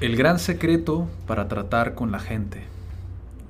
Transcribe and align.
El 0.00 0.16
gran 0.16 0.38
secreto 0.38 1.10
para 1.26 1.46
tratar 1.46 1.94
con 1.94 2.10
la 2.10 2.20
gente. 2.20 2.62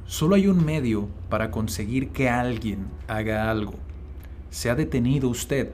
Solo 0.06 0.34
hay 0.34 0.48
un 0.48 0.64
medio 0.64 1.08
para 1.28 1.52
conseguir 1.52 2.08
que 2.08 2.28
alguien 2.28 2.88
haga 3.06 3.52
algo. 3.52 3.74
¿Se 4.50 4.68
ha 4.68 4.74
detenido 4.74 5.28
usted 5.28 5.70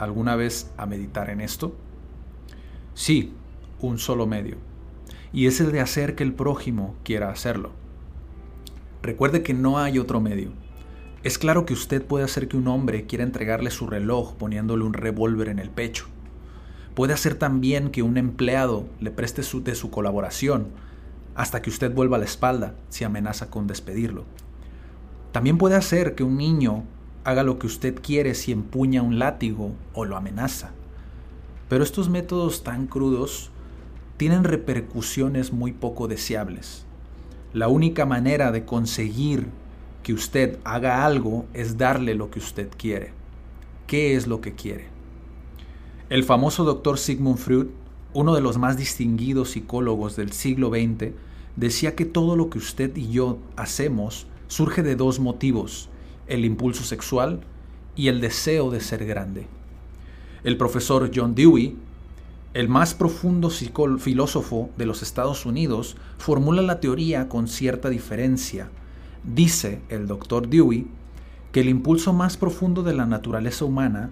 alguna 0.00 0.34
vez 0.34 0.72
a 0.76 0.84
meditar 0.84 1.30
en 1.30 1.40
esto? 1.40 1.76
Sí, 2.94 3.34
un 3.78 4.00
solo 4.00 4.26
medio. 4.26 4.56
Y 5.32 5.46
es 5.46 5.60
el 5.60 5.70
de 5.70 5.78
hacer 5.78 6.16
que 6.16 6.24
el 6.24 6.32
prójimo 6.32 6.96
quiera 7.04 7.30
hacerlo. 7.30 7.70
Recuerde 9.02 9.44
que 9.44 9.54
no 9.54 9.78
hay 9.78 10.00
otro 10.00 10.20
medio. 10.20 10.50
Es 11.22 11.38
claro 11.38 11.66
que 11.66 11.72
usted 11.72 12.04
puede 12.04 12.24
hacer 12.24 12.48
que 12.48 12.56
un 12.56 12.66
hombre 12.66 13.06
quiera 13.06 13.22
entregarle 13.22 13.70
su 13.70 13.86
reloj 13.86 14.34
poniéndole 14.34 14.82
un 14.82 14.92
revólver 14.92 15.50
en 15.50 15.60
el 15.60 15.70
pecho. 15.70 16.08
Puede 16.96 17.12
hacer 17.12 17.34
también 17.34 17.90
que 17.90 18.02
un 18.02 18.16
empleado 18.16 18.86
le 19.00 19.10
preste 19.10 19.42
su, 19.42 19.62
de 19.62 19.74
su 19.74 19.90
colaboración 19.90 20.68
hasta 21.34 21.60
que 21.60 21.68
usted 21.68 21.92
vuelva 21.92 22.16
la 22.16 22.24
espalda 22.24 22.74
si 22.88 23.04
amenaza 23.04 23.50
con 23.50 23.66
despedirlo. 23.66 24.24
También 25.30 25.58
puede 25.58 25.76
hacer 25.76 26.14
que 26.14 26.24
un 26.24 26.38
niño 26.38 26.84
haga 27.22 27.42
lo 27.42 27.58
que 27.58 27.66
usted 27.66 28.00
quiere 28.00 28.34
si 28.34 28.50
empuña 28.50 29.02
un 29.02 29.18
látigo 29.18 29.74
o 29.92 30.06
lo 30.06 30.16
amenaza. 30.16 30.70
Pero 31.68 31.84
estos 31.84 32.08
métodos 32.08 32.64
tan 32.64 32.86
crudos 32.86 33.50
tienen 34.16 34.42
repercusiones 34.42 35.52
muy 35.52 35.72
poco 35.72 36.08
deseables. 36.08 36.86
La 37.52 37.68
única 37.68 38.06
manera 38.06 38.52
de 38.52 38.64
conseguir 38.64 39.48
que 40.02 40.14
usted 40.14 40.58
haga 40.64 41.04
algo 41.04 41.44
es 41.52 41.76
darle 41.76 42.14
lo 42.14 42.30
que 42.30 42.38
usted 42.38 42.70
quiere. 42.74 43.12
¿Qué 43.86 44.16
es 44.16 44.26
lo 44.26 44.40
que 44.40 44.54
quiere? 44.54 44.95
El 46.08 46.22
famoso 46.22 46.62
doctor 46.62 47.00
Sigmund 47.00 47.36
Freud, 47.36 47.66
uno 48.14 48.32
de 48.32 48.40
los 48.40 48.58
más 48.58 48.76
distinguidos 48.76 49.50
psicólogos 49.50 50.14
del 50.14 50.30
siglo 50.30 50.70
XX, 50.70 51.14
decía 51.56 51.96
que 51.96 52.04
todo 52.04 52.36
lo 52.36 52.48
que 52.48 52.58
usted 52.58 52.96
y 52.96 53.10
yo 53.10 53.38
hacemos 53.56 54.28
surge 54.46 54.84
de 54.84 54.94
dos 54.94 55.18
motivos, 55.18 55.88
el 56.28 56.44
impulso 56.44 56.84
sexual 56.84 57.40
y 57.96 58.06
el 58.06 58.20
deseo 58.20 58.70
de 58.70 58.78
ser 58.78 59.04
grande. 59.04 59.48
El 60.44 60.56
profesor 60.56 61.10
John 61.12 61.34
Dewey, 61.34 61.74
el 62.54 62.68
más 62.68 62.94
profundo 62.94 63.50
filósofo 63.50 64.70
de 64.76 64.86
los 64.86 65.02
Estados 65.02 65.44
Unidos, 65.44 65.96
formula 66.18 66.62
la 66.62 66.78
teoría 66.78 67.28
con 67.28 67.48
cierta 67.48 67.88
diferencia. 67.90 68.70
Dice 69.24 69.80
el 69.88 70.06
doctor 70.06 70.46
Dewey 70.46 70.86
que 71.50 71.62
el 71.62 71.68
impulso 71.68 72.12
más 72.12 72.36
profundo 72.36 72.84
de 72.84 72.94
la 72.94 73.06
naturaleza 73.06 73.64
humana 73.64 74.10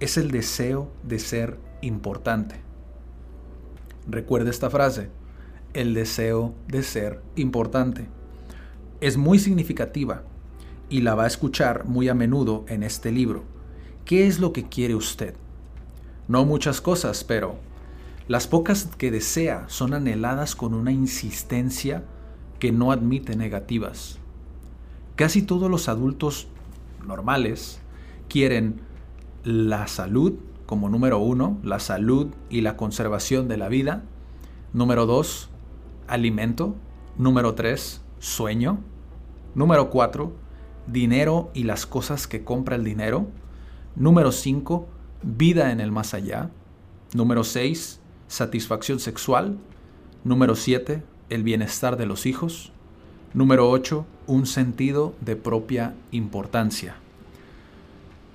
es 0.00 0.16
el 0.18 0.30
deseo 0.30 0.90
de 1.02 1.18
ser 1.18 1.58
importante. 1.80 2.56
Recuerde 4.06 4.50
esta 4.50 4.70
frase, 4.70 5.08
el 5.72 5.94
deseo 5.94 6.54
de 6.68 6.82
ser 6.82 7.22
importante. 7.34 8.08
Es 9.00 9.16
muy 9.16 9.38
significativa 9.38 10.22
y 10.88 11.00
la 11.00 11.14
va 11.14 11.24
a 11.24 11.28
escuchar 11.28 11.86
muy 11.86 12.08
a 12.08 12.14
menudo 12.14 12.64
en 12.68 12.82
este 12.82 13.10
libro. 13.10 13.44
¿Qué 14.04 14.26
es 14.26 14.38
lo 14.38 14.52
que 14.52 14.68
quiere 14.68 14.94
usted? 14.94 15.34
No 16.28 16.44
muchas 16.44 16.80
cosas, 16.80 17.24
pero 17.24 17.56
las 18.28 18.46
pocas 18.46 18.88
que 18.98 19.10
desea 19.10 19.64
son 19.68 19.94
anheladas 19.94 20.54
con 20.54 20.74
una 20.74 20.92
insistencia 20.92 22.04
que 22.58 22.70
no 22.72 22.92
admite 22.92 23.36
negativas. 23.36 24.18
Casi 25.14 25.42
todos 25.42 25.70
los 25.70 25.88
adultos 25.88 26.48
normales 27.06 27.80
quieren 28.28 28.80
la 29.46 29.86
salud 29.86 30.34
como 30.66 30.88
número 30.88 31.20
uno, 31.20 31.58
la 31.62 31.78
salud 31.78 32.34
y 32.50 32.62
la 32.62 32.76
conservación 32.76 33.46
de 33.46 33.56
la 33.56 33.68
vida. 33.68 34.02
Número 34.72 35.06
dos, 35.06 35.48
alimento. 36.08 36.74
Número 37.16 37.54
tres, 37.54 38.02
sueño. 38.18 38.80
Número 39.54 39.88
cuatro, 39.88 40.32
dinero 40.88 41.52
y 41.54 41.62
las 41.62 41.86
cosas 41.86 42.26
que 42.26 42.42
compra 42.42 42.74
el 42.74 42.82
dinero. 42.82 43.28
Número 43.94 44.32
cinco, 44.32 44.88
vida 45.22 45.70
en 45.70 45.78
el 45.78 45.92
más 45.92 46.12
allá. 46.12 46.50
Número 47.14 47.44
seis, 47.44 48.00
satisfacción 48.26 48.98
sexual. 48.98 49.58
Número 50.24 50.56
siete, 50.56 51.04
el 51.30 51.44
bienestar 51.44 51.96
de 51.96 52.06
los 52.06 52.26
hijos. 52.26 52.72
Número 53.32 53.70
ocho, 53.70 54.06
un 54.26 54.44
sentido 54.46 55.14
de 55.20 55.36
propia 55.36 55.94
importancia. 56.10 56.96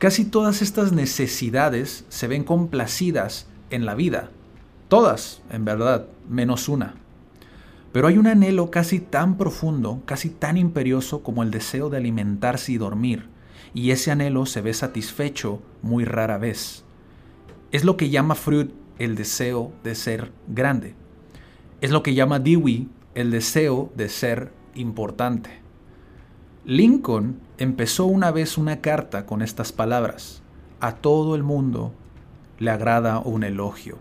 Casi 0.01 0.25
todas 0.25 0.63
estas 0.63 0.93
necesidades 0.93 2.05
se 2.09 2.27
ven 2.27 2.43
complacidas 2.43 3.45
en 3.69 3.85
la 3.85 3.93
vida. 3.93 4.31
Todas, 4.87 5.43
en 5.51 5.63
verdad, 5.63 6.07
menos 6.27 6.69
una. 6.69 6.95
Pero 7.91 8.07
hay 8.07 8.17
un 8.17 8.25
anhelo 8.25 8.71
casi 8.71 8.99
tan 8.99 9.37
profundo, 9.37 10.01
casi 10.07 10.31
tan 10.31 10.57
imperioso 10.57 11.21
como 11.21 11.43
el 11.43 11.51
deseo 11.51 11.91
de 11.91 11.97
alimentarse 11.97 12.71
y 12.71 12.79
dormir, 12.79 13.27
y 13.75 13.91
ese 13.91 14.09
anhelo 14.09 14.47
se 14.47 14.61
ve 14.61 14.73
satisfecho 14.73 15.61
muy 15.83 16.03
rara 16.03 16.39
vez. 16.39 16.83
Es 17.71 17.83
lo 17.83 17.95
que 17.95 18.09
llama 18.09 18.33
Freud 18.33 18.71
el 18.97 19.13
deseo 19.13 19.71
de 19.83 19.93
ser 19.93 20.31
grande. 20.47 20.95
Es 21.79 21.91
lo 21.91 22.01
que 22.01 22.15
llama 22.15 22.39
Dewey 22.39 22.89
el 23.13 23.29
deseo 23.29 23.91
de 23.95 24.09
ser 24.09 24.51
importante. 24.73 25.60
Lincoln 26.63 27.39
empezó 27.57 28.05
una 28.05 28.29
vez 28.29 28.57
una 28.57 28.81
carta 28.81 29.25
con 29.25 29.41
estas 29.41 29.71
palabras. 29.71 30.43
A 30.79 30.95
todo 30.95 31.35
el 31.35 31.41
mundo 31.41 31.91
le 32.59 32.69
agrada 32.69 33.19
un 33.19 33.43
elogio. 33.43 33.97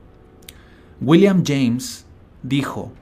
William 1.01 1.43
James 1.47 2.05
dijo, 2.43 2.93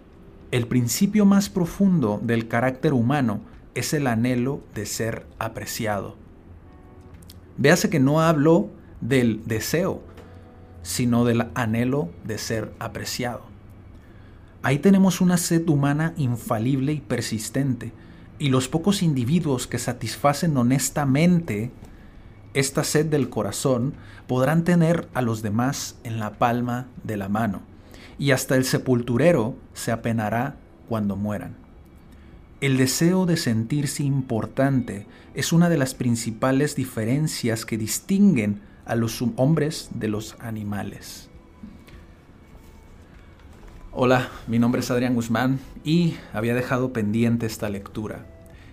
el 0.53 0.69
principio 0.69 1.27
más 1.27 1.49
profundo 1.49 2.21
del 2.23 2.47
carácter 2.47 2.93
humano 2.93 3.41
es 3.75 3.93
el 3.93 4.07
anhelo 4.07 4.61
de 4.75 4.87
ser 4.87 5.27
apreciado. 5.41 6.15
Véase 7.57 7.91
que 7.91 7.99
no 7.99 8.21
habló 8.21 8.71
del 9.01 9.43
deseo, 9.45 10.01
sino 10.83 11.25
del 11.25 11.49
anhelo 11.55 12.11
de 12.25 12.39
ser 12.39 12.73
apreciado. 12.79 13.43
Ahí 14.63 14.79
tenemos 14.79 15.21
una 15.21 15.37
sed 15.37 15.69
humana 15.69 16.15
infalible 16.17 16.93
y 16.93 17.01
persistente, 17.01 17.93
y 18.38 18.50
los 18.50 18.69
pocos 18.69 19.03
individuos 19.03 19.66
que 19.66 19.78
satisfacen 19.78 20.56
honestamente 20.56 21.71
esta 22.54 22.84
sed 22.84 23.06
del 23.06 23.28
corazón 23.28 23.94
podrán 24.26 24.65
tener 24.65 25.09
a 25.15 25.22
los 25.22 25.43
demás 25.43 25.97
en 26.04 26.19
la 26.19 26.38
palma 26.38 26.87
de 27.04 27.16
la 27.16 27.28
mano, 27.28 27.62
y 28.19 28.31
hasta 28.31 28.56
el 28.56 28.65
sepulturero 28.65 29.56
se 29.75 29.93
apenará 29.93 30.56
cuando 30.88 31.16
mueran. 31.16 31.56
El 32.60 32.77
deseo 32.77 33.27
de 33.27 33.37
sentirse 33.37 34.03
importante 34.03 35.06
es 35.34 35.53
una 35.53 35.68
de 35.68 35.78
las 35.78 35.95
principales 35.95 36.74
diferencias 36.74 37.65
que 37.65 37.78
distinguen 37.78 38.60
a 38.84 38.97
los 38.97 39.22
hombres 39.36 39.91
de 39.95 40.09
los 40.09 40.34
animales. 40.41 41.28
Hola, 44.00 44.28
mi 44.47 44.60
nombre 44.60 44.80
es 44.80 44.92
Adrián 44.92 45.16
Guzmán 45.16 45.59
y 45.83 46.15
había 46.33 46.54
dejado 46.54 46.92
pendiente 46.92 47.47
esta 47.47 47.68
lectura. 47.68 48.27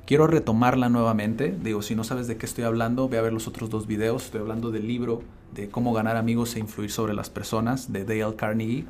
Quiero 0.05 0.27
retomarla 0.27 0.87
nuevamente. 0.87 1.57
Digo, 1.63 1.81
si 1.81 1.95
no 1.95 2.03
sabes 2.03 2.27
de 2.27 2.37
qué 2.37 2.45
estoy 2.45 2.63
hablando, 2.63 3.09
ve 3.09 3.17
a 3.17 3.23
ver 3.23 3.33
los 3.33 3.47
otros 3.47 3.71
dos 3.71 3.87
videos. 3.87 4.25
Estoy 4.25 4.41
hablando 4.41 4.69
del 4.69 4.87
libro 4.87 5.23
de 5.55 5.67
cómo 5.67 5.93
ganar 5.93 6.15
amigos 6.15 6.55
e 6.55 6.59
influir 6.59 6.91
sobre 6.91 7.15
las 7.15 7.31
personas 7.31 7.91
de 7.91 8.05
Dale 8.05 8.35
Carnegie. 8.35 8.85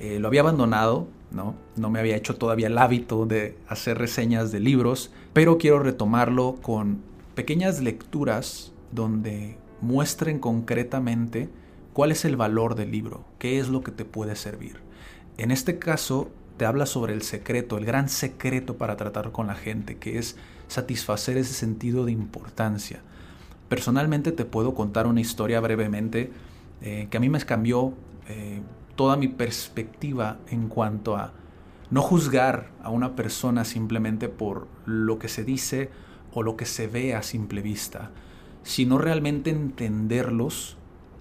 Eh, 0.00 0.18
lo 0.18 0.26
había 0.26 0.40
abandonado, 0.40 1.06
¿no? 1.30 1.54
No 1.76 1.88
me 1.88 2.00
había 2.00 2.16
hecho 2.16 2.34
todavía 2.34 2.66
el 2.66 2.78
hábito 2.78 3.24
de 3.24 3.56
hacer 3.68 3.96
reseñas 3.96 4.50
de 4.50 4.58
libros, 4.58 5.12
pero 5.34 5.56
quiero 5.56 5.78
retomarlo 5.78 6.56
con 6.62 6.98
pequeñas 7.36 7.80
lecturas 7.80 8.72
donde 8.90 9.56
muestren 9.80 10.40
concretamente 10.40 11.48
cuál 11.92 12.10
es 12.10 12.24
el 12.24 12.34
valor 12.34 12.74
del 12.74 12.90
libro, 12.90 13.24
qué 13.38 13.60
es 13.60 13.68
lo 13.68 13.84
que 13.84 13.92
te 13.92 14.04
puede 14.04 14.34
servir. 14.34 14.85
En 15.38 15.50
este 15.50 15.78
caso, 15.78 16.30
te 16.56 16.64
habla 16.64 16.86
sobre 16.86 17.12
el 17.12 17.22
secreto, 17.22 17.76
el 17.76 17.84
gran 17.84 18.08
secreto 18.08 18.78
para 18.78 18.96
tratar 18.96 19.32
con 19.32 19.46
la 19.46 19.54
gente, 19.54 19.98
que 19.98 20.18
es 20.18 20.36
satisfacer 20.68 21.36
ese 21.36 21.52
sentido 21.52 22.04
de 22.06 22.12
importancia. 22.12 23.02
Personalmente 23.68 24.32
te 24.32 24.44
puedo 24.44 24.74
contar 24.74 25.06
una 25.06 25.20
historia 25.20 25.60
brevemente 25.60 26.32
eh, 26.80 27.08
que 27.10 27.16
a 27.16 27.20
mí 27.20 27.28
me 27.28 27.40
cambió 27.40 27.92
eh, 28.28 28.62
toda 28.94 29.16
mi 29.16 29.28
perspectiva 29.28 30.38
en 30.48 30.68
cuanto 30.68 31.16
a 31.16 31.32
no 31.90 32.00
juzgar 32.00 32.70
a 32.82 32.90
una 32.90 33.14
persona 33.14 33.64
simplemente 33.64 34.28
por 34.28 34.66
lo 34.86 35.18
que 35.18 35.28
se 35.28 35.44
dice 35.44 35.90
o 36.32 36.42
lo 36.42 36.56
que 36.56 36.64
se 36.64 36.86
ve 36.86 37.14
a 37.14 37.22
simple 37.22 37.62
vista, 37.62 38.10
sino 38.62 38.98
realmente 38.98 39.50
entenderlos 39.50 40.76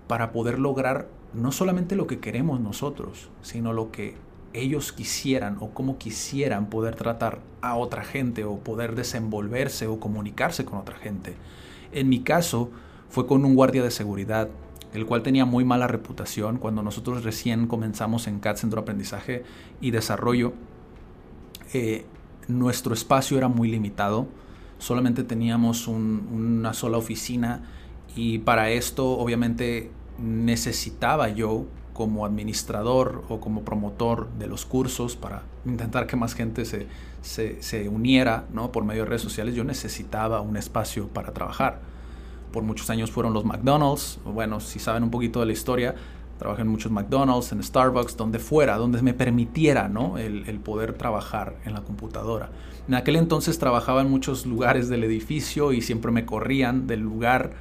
para 0.08 0.32
poder 0.32 0.60
lograr 0.60 1.10
no 1.36 1.52
solamente 1.52 1.96
lo 1.96 2.08
que 2.08 2.20
queremos 2.20 2.60
nosotros, 2.60 3.30
sino 3.42 3.74
lo 3.74 3.92
que 3.92 4.16
ellos 4.54 4.94
quisieran 4.94 5.58
o 5.60 5.70
cómo 5.72 5.98
quisieran 5.98 6.70
poder 6.70 6.96
tratar 6.96 7.40
a 7.62 7.76
otra 7.76 8.04
gente 8.04 8.46
o 8.46 8.58
poder 8.60 8.96
desenvolverse 8.96 9.88
o 9.88 10.00
comunicarse 10.00 10.66
con 10.66 10.80
otra 10.80 10.96
gente. 10.96 11.36
En 11.92 12.10
mi 12.10 12.22
caso 12.22 12.72
fue 13.10 13.28
con 13.28 13.44
un 13.46 13.56
guardia 13.56 13.84
de 13.84 13.92
seguridad, 13.92 14.50
el 14.94 15.06
cual 15.06 15.24
tenía 15.24 15.46
muy 15.46 15.66
mala 15.66 15.88
reputación 15.88 16.58
cuando 16.58 16.84
nosotros 16.84 17.24
recién 17.24 17.68
comenzamos 17.68 18.28
en 18.28 18.40
CAT 18.40 18.58
Centro 18.58 18.78
de 18.78 18.84
Aprendizaje 18.84 19.44
y 19.82 19.92
Desarrollo. 19.92 20.54
Eh, 21.74 22.06
nuestro 22.48 22.94
espacio 22.94 23.38
era 23.38 23.50
muy 23.50 23.70
limitado, 23.70 24.28
solamente 24.78 25.24
teníamos 25.24 25.88
una 25.88 26.74
sola 26.74 26.98
oficina 26.98 27.64
y 28.16 28.40
para 28.40 28.70
esto 28.70 29.18
obviamente 29.18 29.92
necesitaba 30.18 31.30
yo 31.30 31.66
como 31.94 32.26
administrador 32.26 33.24
o 33.30 33.40
como 33.40 33.64
promotor 33.64 34.30
de 34.38 34.48
los 34.48 34.66
cursos 34.66 35.16
para 35.16 35.44
intentar 35.66 36.08
que 36.08 36.18
más 36.18 36.34
gente 36.34 36.66
se, 36.66 36.88
se, 37.22 37.90
uniera 37.90 38.46
¿no? 38.54 38.72
por 38.72 38.84
medio 38.84 39.04
de 39.04 39.10
redes 39.10 39.22
sociales, 39.22 39.56
yo 39.56 39.64
necesitaba 39.64 40.42
un 40.42 40.58
espacio 40.58 41.08
para 41.08 41.34
trabajar. 41.34 41.80
Por 42.52 42.64
muchos 42.64 42.90
años 42.90 43.12
fueron 43.12 43.34
los 43.34 43.46
McDonald's, 43.46 44.20
bueno, 44.26 44.60
si 44.60 44.80
saben 44.80 45.04
un 45.04 45.10
poquito 45.10 45.40
de 45.40 45.46
la 45.46 45.54
historia, 45.54 45.96
trabajé 46.38 46.64
en 46.64 46.68
muchos 46.68 46.92
McDonald's, 46.92 47.54
en 47.54 47.64
Starbucks, 47.64 48.18
donde 48.18 48.40
fuera, 48.40 48.76
donde 48.76 49.02
me 49.02 49.14
permitiera 49.14 49.88
¿no? 49.88 50.18
el, 50.18 50.48
el 50.50 50.60
poder 50.60 50.94
trabajar 50.94 51.56
en 51.64 51.74
la 51.74 51.82
computadora. 51.82 52.50
En 52.90 52.96
aquel 52.96 53.16
entonces 53.16 53.58
trabajaba 53.58 54.02
en 54.02 54.12
muchos 54.12 54.46
lugares 54.46 54.90
del 54.90 55.06
edificio 55.06 55.72
y 55.72 55.82
siempre 55.82 56.12
me 56.12 56.26
corrían 56.26 56.88
del 56.88 57.00
lugar 57.00 57.54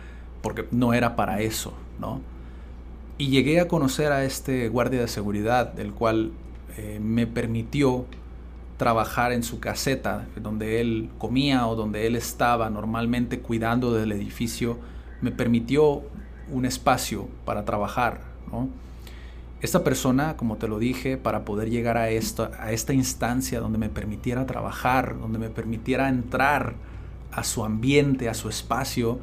porque 0.43 0.67
no 0.73 0.93
era 0.93 1.15
para 1.15 1.41
eso, 1.41 1.73
¿no? 2.01 2.34
Y 3.17 3.29
llegué 3.29 3.61
a 3.61 3.69
conocer 3.69 4.11
a 4.11 4.25
este 4.25 4.69
guardia 4.69 5.01
de 5.01 5.09
seguridad, 5.09 5.79
el 5.79 5.93
cual 5.93 6.33
eh, 6.77 6.99
me 7.01 7.27
permitió 7.27 8.07
trabajar 8.77 9.33
en 9.33 9.45
su 9.45 9.61
caseta, 9.61 10.27
donde 10.43 10.81
él 10.81 11.11
comía 11.19 11.69
o 11.69 11.77
donde 11.77 12.07
él 12.07 12.17
estaba 12.17 12.71
normalmente 12.71 13.39
cuidando 13.39 13.93
del 13.93 14.11
edificio, 14.11 14.79
me 15.21 15.31
permitió 15.31 16.03
un 16.51 16.67
espacio 16.67 17.29
para 17.45 17.65
trabajar. 17.65 18.21
Esta 19.61 19.83
persona, 19.83 20.37
como 20.37 20.57
te 20.57 20.69
lo 20.69 20.79
dije, 20.79 21.17
para 21.17 21.45
poder 21.45 21.71
llegar 21.71 21.97
a, 21.97 22.11
esto, 22.11 22.51
a 22.59 22.73
esta 22.73 22.93
instancia 22.93 23.61
donde 23.61 23.79
me 23.79 23.89
permitiera 23.89 24.45
trabajar, 24.45 25.19
donde 25.19 25.39
me 25.39 25.49
permitiera 25.49 26.09
entrar 26.09 26.75
a 27.33 27.45
su 27.45 27.65
ambiente, 27.65 28.29
a 28.29 28.35
su 28.35 28.49
espacio, 28.49 29.19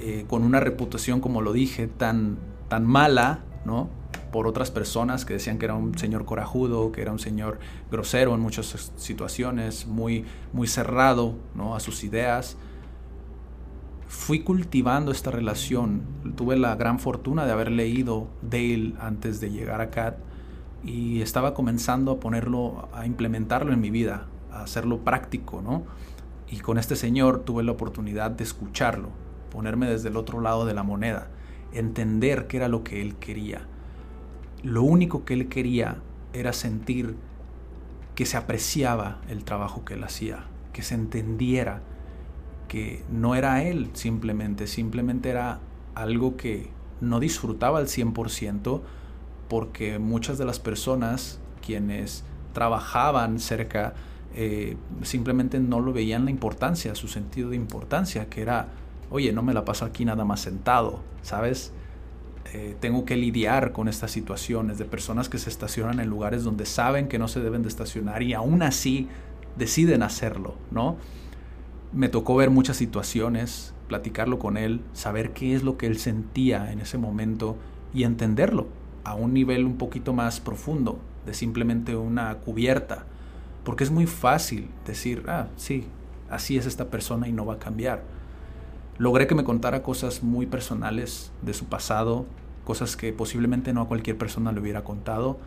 eh, 0.00 0.24
con 0.28 0.42
una 0.44 0.60
reputación, 0.60 1.20
como 1.20 1.42
lo 1.42 1.52
dije, 1.52 1.86
tan, 1.86 2.38
tan 2.72 2.86
mala, 2.86 3.40
¿no? 3.66 3.90
Por 4.32 4.46
otras 4.46 4.70
personas 4.70 5.26
que 5.26 5.34
decían 5.34 5.58
que 5.58 5.66
era 5.66 5.74
un 5.74 5.98
señor 5.98 6.24
corajudo, 6.24 6.90
que 6.90 7.02
era 7.02 7.12
un 7.12 7.18
señor 7.18 7.58
grosero 7.90 8.34
en 8.34 8.40
muchas 8.40 8.92
situaciones, 8.96 9.86
muy, 9.86 10.24
muy 10.54 10.66
cerrado, 10.66 11.34
¿no? 11.54 11.76
A 11.76 11.80
sus 11.80 12.02
ideas. 12.02 12.56
Fui 14.06 14.40
cultivando 14.40 15.12
esta 15.12 15.30
relación. 15.30 16.04
Tuve 16.34 16.56
la 16.56 16.74
gran 16.76 16.98
fortuna 16.98 17.44
de 17.44 17.52
haber 17.52 17.70
leído 17.70 18.28
Dale 18.40 18.94
antes 18.98 19.38
de 19.38 19.50
llegar 19.50 19.82
a 19.82 19.90
CAT 19.90 20.16
y 20.82 21.20
estaba 21.20 21.52
comenzando 21.52 22.12
a 22.12 22.20
ponerlo, 22.20 22.88
a 22.94 23.04
implementarlo 23.04 23.74
en 23.74 23.82
mi 23.82 23.90
vida, 23.90 24.28
a 24.50 24.62
hacerlo 24.62 25.00
práctico, 25.00 25.60
¿no? 25.60 25.82
Y 26.50 26.60
con 26.60 26.78
este 26.78 26.96
señor 26.96 27.40
tuve 27.40 27.64
la 27.64 27.72
oportunidad 27.72 28.30
de 28.30 28.44
escucharlo, 28.44 29.10
ponerme 29.50 29.90
desde 29.90 30.08
el 30.08 30.16
otro 30.16 30.40
lado 30.40 30.64
de 30.64 30.72
la 30.72 30.82
moneda 30.82 31.28
entender 31.72 32.46
qué 32.46 32.58
era 32.58 32.68
lo 32.68 32.84
que 32.84 33.00
él 33.00 33.16
quería. 33.16 33.62
Lo 34.62 34.82
único 34.82 35.24
que 35.24 35.34
él 35.34 35.48
quería 35.48 35.98
era 36.32 36.52
sentir 36.52 37.16
que 38.14 38.26
se 38.26 38.36
apreciaba 38.36 39.20
el 39.28 39.44
trabajo 39.44 39.84
que 39.84 39.94
él 39.94 40.04
hacía, 40.04 40.44
que 40.72 40.82
se 40.82 40.94
entendiera 40.94 41.82
que 42.68 43.02
no 43.10 43.34
era 43.34 43.62
él 43.62 43.90
simplemente, 43.92 44.66
simplemente 44.66 45.30
era 45.30 45.60
algo 45.94 46.36
que 46.36 46.70
no 47.00 47.20
disfrutaba 47.20 47.78
al 47.78 47.86
100% 47.86 48.80
porque 49.48 49.98
muchas 49.98 50.38
de 50.38 50.46
las 50.46 50.58
personas 50.58 51.40
quienes 51.60 52.24
trabajaban 52.54 53.38
cerca 53.40 53.94
eh, 54.34 54.76
simplemente 55.02 55.60
no 55.60 55.80
lo 55.80 55.92
veían 55.92 56.24
la 56.24 56.30
importancia, 56.30 56.94
su 56.94 57.08
sentido 57.08 57.50
de 57.50 57.56
importancia, 57.56 58.30
que 58.30 58.40
era 58.40 58.68
oye, 59.12 59.32
no 59.32 59.42
me 59.42 59.54
la 59.54 59.64
paso 59.64 59.84
aquí 59.84 60.04
nada 60.04 60.24
más 60.24 60.40
sentado, 60.40 61.00
¿sabes? 61.22 61.72
Eh, 62.54 62.76
tengo 62.80 63.04
que 63.04 63.16
lidiar 63.16 63.72
con 63.72 63.88
estas 63.88 64.10
situaciones 64.10 64.78
de 64.78 64.84
personas 64.84 65.28
que 65.28 65.38
se 65.38 65.50
estacionan 65.50 66.00
en 66.00 66.08
lugares 66.08 66.44
donde 66.44 66.66
saben 66.66 67.08
que 67.08 67.18
no 67.18 67.28
se 67.28 67.40
deben 67.40 67.62
de 67.62 67.68
estacionar 67.68 68.22
y 68.22 68.32
aún 68.32 68.62
así 68.62 69.08
deciden 69.56 70.02
hacerlo, 70.02 70.56
¿no? 70.70 70.96
Me 71.92 72.08
tocó 72.08 72.36
ver 72.36 72.50
muchas 72.50 72.78
situaciones, 72.78 73.74
platicarlo 73.86 74.38
con 74.38 74.56
él, 74.56 74.80
saber 74.94 75.32
qué 75.32 75.54
es 75.54 75.62
lo 75.62 75.76
que 75.76 75.86
él 75.86 75.98
sentía 75.98 76.72
en 76.72 76.80
ese 76.80 76.96
momento 76.96 77.56
y 77.92 78.04
entenderlo 78.04 78.66
a 79.04 79.14
un 79.14 79.34
nivel 79.34 79.66
un 79.66 79.76
poquito 79.76 80.14
más 80.14 80.40
profundo, 80.40 80.98
de 81.26 81.34
simplemente 81.34 81.96
una 81.96 82.34
cubierta, 82.36 83.04
porque 83.62 83.84
es 83.84 83.90
muy 83.90 84.06
fácil 84.06 84.70
decir, 84.86 85.24
ah, 85.28 85.48
sí, 85.56 85.84
así 86.30 86.56
es 86.56 86.64
esta 86.64 86.88
persona 86.88 87.28
y 87.28 87.32
no 87.32 87.44
va 87.44 87.54
a 87.54 87.58
cambiar 87.58 88.02
logré 89.02 89.26
que 89.26 89.34
me 89.34 89.42
contara 89.42 89.82
cosas 89.82 90.22
muy 90.22 90.46
personales 90.46 91.32
de 91.42 91.54
su 91.54 91.64
pasado, 91.64 92.24
cosas 92.64 92.96
que 92.96 93.12
posiblemente 93.12 93.72
no 93.72 93.80
a 93.80 93.88
cualquier 93.88 94.16
persona 94.16 94.52
le 94.52 94.60
hubiera 94.60 94.84
contado 94.84 95.38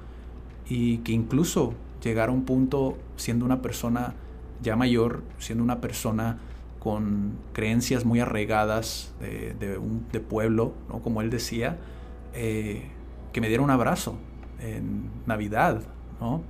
y 0.68 0.98
que 0.98 1.14
incluso 1.14 1.74
llegara 2.04 2.34
a 2.34 2.36
un 2.36 2.44
punto 2.44 2.98
siendo 3.16 3.46
una 3.46 3.62
persona 3.62 4.14
ya 4.62 4.76
mayor, 4.76 5.24
siendo 5.40 5.64
una 5.64 5.80
persona 5.80 6.38
con 6.80 7.38
creencias 7.54 8.04
muy 8.04 8.20
arraigadas 8.20 9.14
de, 9.22 9.78
un, 9.78 10.06
de 10.12 10.20
pueblo, 10.20 10.74
¿no? 10.90 11.00
como 11.00 11.22
él 11.22 11.30
decía, 11.30 11.78
eh, 12.34 12.84
que 13.32 13.40
me 13.40 13.48
diera 13.48 13.64
un 13.64 13.72
abrazo 13.72 14.18
en 14.60 15.10
Navidad, 15.28 15.82
¿no? 16.20 16.42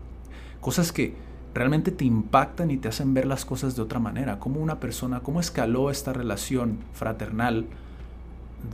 Cosas 0.59 0.91
que 0.91 1.13
realmente 1.55 1.89
te 1.91 2.03
impactan 2.03 2.69
y 2.69 2.77
te 2.77 2.89
hacen 2.89 3.13
ver 3.13 3.25
las 3.25 3.45
cosas 3.45 3.77
de 3.77 3.81
otra 3.81 3.97
manera. 3.97 4.39
Cómo 4.39 4.59
una 4.59 4.81
persona, 4.81 5.21
cómo 5.21 5.39
escaló 5.39 5.89
esta 5.89 6.11
relación 6.11 6.79
fraternal 6.93 7.65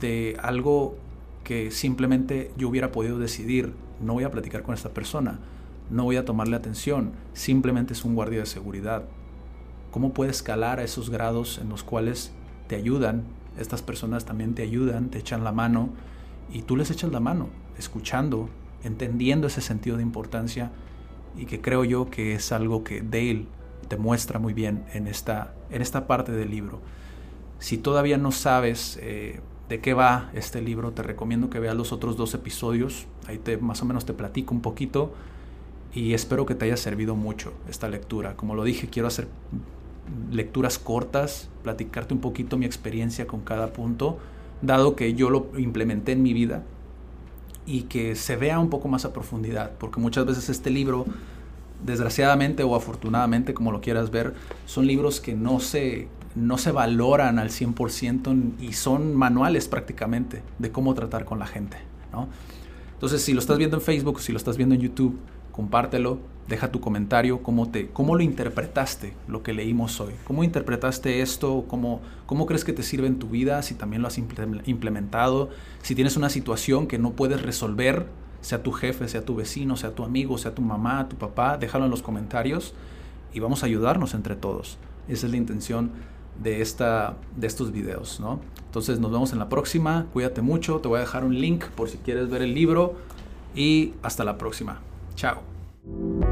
de 0.00 0.36
algo 0.42 0.96
que 1.44 1.70
simplemente 1.70 2.50
yo 2.58 2.68
hubiera 2.68 2.90
podido 2.90 3.20
decidir, 3.20 3.72
no 4.00 4.14
voy 4.14 4.24
a 4.24 4.32
platicar 4.32 4.64
con 4.64 4.74
esta 4.74 4.90
persona, 4.90 5.38
no 5.90 6.04
voy 6.04 6.16
a 6.16 6.24
tomarle 6.24 6.56
atención, 6.56 7.12
simplemente 7.34 7.92
es 7.92 8.04
un 8.04 8.16
guardia 8.16 8.40
de 8.40 8.46
seguridad. 8.46 9.04
¿Cómo 9.92 10.12
puede 10.12 10.32
escalar 10.32 10.80
a 10.80 10.84
esos 10.84 11.08
grados 11.08 11.58
en 11.62 11.68
los 11.68 11.84
cuales 11.84 12.32
te 12.66 12.74
ayudan? 12.74 13.22
Estas 13.58 13.82
personas 13.82 14.24
también 14.24 14.54
te 14.54 14.62
ayudan, 14.62 15.08
te 15.08 15.18
echan 15.18 15.44
la 15.44 15.52
mano 15.52 15.90
y 16.52 16.62
tú 16.62 16.76
les 16.76 16.90
echas 16.90 17.12
la 17.12 17.20
mano, 17.20 17.48
escuchando, 17.78 18.48
entendiendo 18.82 19.46
ese 19.46 19.60
sentido 19.60 19.98
de 19.98 20.02
importancia 20.02 20.72
y 21.36 21.46
que 21.46 21.60
creo 21.60 21.84
yo 21.84 22.10
que 22.10 22.34
es 22.34 22.52
algo 22.52 22.84
que 22.84 23.00
Dale 23.02 23.46
te 23.88 23.96
muestra 23.96 24.38
muy 24.38 24.54
bien 24.54 24.84
en 24.92 25.06
esta, 25.06 25.54
en 25.70 25.82
esta 25.82 26.06
parte 26.06 26.32
del 26.32 26.50
libro. 26.50 26.80
Si 27.58 27.78
todavía 27.78 28.16
no 28.16 28.32
sabes 28.32 28.98
eh, 29.02 29.40
de 29.68 29.80
qué 29.80 29.94
va 29.94 30.30
este 30.34 30.62
libro, 30.62 30.92
te 30.92 31.02
recomiendo 31.02 31.50
que 31.50 31.60
veas 31.60 31.76
los 31.76 31.92
otros 31.92 32.16
dos 32.16 32.34
episodios. 32.34 33.06
Ahí 33.26 33.38
te, 33.38 33.56
más 33.58 33.82
o 33.82 33.84
menos 33.84 34.04
te 34.04 34.14
platico 34.14 34.54
un 34.54 34.62
poquito 34.62 35.12
y 35.94 36.14
espero 36.14 36.46
que 36.46 36.54
te 36.54 36.64
haya 36.64 36.76
servido 36.76 37.16
mucho 37.16 37.52
esta 37.68 37.88
lectura. 37.88 38.36
Como 38.36 38.54
lo 38.54 38.64
dije, 38.64 38.88
quiero 38.88 39.08
hacer 39.08 39.28
lecturas 40.30 40.78
cortas, 40.78 41.48
platicarte 41.62 42.14
un 42.14 42.20
poquito 42.20 42.56
mi 42.56 42.66
experiencia 42.66 43.26
con 43.26 43.42
cada 43.42 43.72
punto, 43.72 44.18
dado 44.62 44.96
que 44.96 45.14
yo 45.14 45.30
lo 45.30 45.48
implementé 45.58 46.12
en 46.12 46.22
mi 46.22 46.32
vida 46.32 46.62
y 47.66 47.82
que 47.82 48.14
se 48.16 48.36
vea 48.36 48.58
un 48.58 48.70
poco 48.70 48.88
más 48.88 49.04
a 49.04 49.12
profundidad, 49.12 49.72
porque 49.78 50.00
muchas 50.00 50.26
veces 50.26 50.48
este 50.48 50.70
libro, 50.70 51.06
desgraciadamente 51.84 52.62
o 52.62 52.74
afortunadamente, 52.74 53.54
como 53.54 53.72
lo 53.72 53.80
quieras 53.80 54.10
ver, 54.10 54.34
son 54.66 54.86
libros 54.86 55.20
que 55.20 55.34
no 55.34 55.60
se, 55.60 56.08
no 56.34 56.58
se 56.58 56.72
valoran 56.72 57.38
al 57.38 57.50
100% 57.50 58.60
y 58.60 58.72
son 58.72 59.14
manuales 59.14 59.68
prácticamente 59.68 60.42
de 60.58 60.70
cómo 60.72 60.94
tratar 60.94 61.24
con 61.24 61.38
la 61.38 61.46
gente. 61.46 61.76
¿no? 62.12 62.28
Entonces, 62.94 63.22
si 63.22 63.32
lo 63.32 63.40
estás 63.40 63.58
viendo 63.58 63.76
en 63.76 63.82
Facebook, 63.82 64.20
si 64.20 64.32
lo 64.32 64.38
estás 64.38 64.56
viendo 64.56 64.74
en 64.74 64.80
YouTube, 64.80 65.18
compártelo, 65.50 66.18
Deja 66.48 66.70
tu 66.70 66.80
comentario, 66.80 67.42
cómo, 67.42 67.70
te, 67.70 67.88
cómo 67.88 68.16
lo 68.16 68.22
interpretaste, 68.22 69.14
lo 69.28 69.42
que 69.42 69.52
leímos 69.52 70.00
hoy. 70.00 70.12
¿Cómo 70.24 70.44
interpretaste 70.44 71.22
esto? 71.22 71.64
¿Cómo, 71.68 72.00
¿Cómo 72.26 72.46
crees 72.46 72.64
que 72.64 72.72
te 72.72 72.82
sirve 72.82 73.06
en 73.06 73.18
tu 73.18 73.28
vida? 73.28 73.62
Si 73.62 73.74
también 73.74 74.02
lo 74.02 74.08
has 74.08 74.18
implementado. 74.18 75.50
Si 75.82 75.94
tienes 75.94 76.16
una 76.16 76.30
situación 76.30 76.86
que 76.88 76.98
no 76.98 77.12
puedes 77.12 77.42
resolver, 77.42 78.06
sea 78.42 78.62
tu 78.62 78.72
jefe, 78.72 79.08
sea 79.08 79.24
tu 79.24 79.36
vecino, 79.36 79.76
sea 79.76 79.94
tu 79.94 80.04
amigo, 80.04 80.36
sea 80.36 80.54
tu 80.54 80.62
mamá, 80.62 81.08
tu 81.08 81.16
papá, 81.16 81.56
déjalo 81.56 81.86
en 81.86 81.90
los 81.90 82.02
comentarios 82.02 82.74
y 83.32 83.40
vamos 83.40 83.62
a 83.62 83.66
ayudarnos 83.66 84.14
entre 84.14 84.36
todos. 84.36 84.78
Esa 85.08 85.26
es 85.26 85.32
la 85.32 85.38
intención 85.38 85.92
de, 86.42 86.60
esta, 86.60 87.16
de 87.36 87.46
estos 87.46 87.72
videos, 87.72 88.20
¿no? 88.20 88.40
Entonces 88.66 88.98
nos 88.98 89.12
vemos 89.12 89.32
en 89.32 89.38
la 89.38 89.48
próxima, 89.48 90.06
cuídate 90.12 90.42
mucho, 90.42 90.80
te 90.80 90.88
voy 90.88 90.98
a 90.98 91.00
dejar 91.00 91.24
un 91.24 91.40
link 91.40 91.64
por 91.76 91.88
si 91.88 91.98
quieres 91.98 92.28
ver 92.28 92.42
el 92.42 92.54
libro 92.54 92.94
y 93.54 93.94
hasta 94.02 94.24
la 94.24 94.38
próxima. 94.38 94.80
Chao. 95.14 96.31